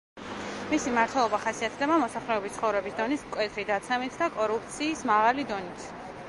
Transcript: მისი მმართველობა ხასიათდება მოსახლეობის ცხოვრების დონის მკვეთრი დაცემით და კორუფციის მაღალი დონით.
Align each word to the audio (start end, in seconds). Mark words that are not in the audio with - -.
მისი 0.69 0.93
მმართველობა 0.93 1.39
ხასიათდება 1.43 1.97
მოსახლეობის 2.03 2.55
ცხოვრების 2.57 2.97
დონის 3.01 3.27
მკვეთრი 3.27 3.67
დაცემით 3.73 4.19
და 4.23 4.31
კორუფციის 4.39 5.05
მაღალი 5.13 5.47
დონით. 5.53 5.89